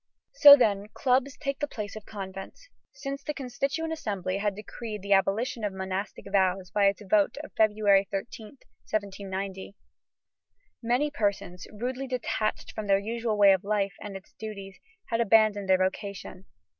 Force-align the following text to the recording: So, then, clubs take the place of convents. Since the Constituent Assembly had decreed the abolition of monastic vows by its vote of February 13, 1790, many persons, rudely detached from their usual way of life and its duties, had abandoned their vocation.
So, 0.31 0.55
then, 0.55 0.87
clubs 0.95 1.37
take 1.37 1.59
the 1.59 1.67
place 1.67 1.95
of 1.95 2.07
convents. 2.07 2.67
Since 2.91 3.21
the 3.23 3.35
Constituent 3.35 3.93
Assembly 3.93 4.39
had 4.39 4.55
decreed 4.55 5.03
the 5.03 5.13
abolition 5.13 5.63
of 5.63 5.71
monastic 5.73 6.25
vows 6.31 6.71
by 6.71 6.87
its 6.87 7.03
vote 7.07 7.37
of 7.43 7.51
February 7.55 8.07
13, 8.09 8.47
1790, 8.89 9.75
many 10.81 11.11
persons, 11.11 11.67
rudely 11.71 12.07
detached 12.07 12.71
from 12.71 12.87
their 12.87 12.97
usual 12.97 13.37
way 13.37 13.53
of 13.53 13.63
life 13.63 13.93
and 14.01 14.17
its 14.17 14.33
duties, 14.33 14.79
had 15.11 15.21
abandoned 15.21 15.69
their 15.69 15.77
vocation. 15.77 16.45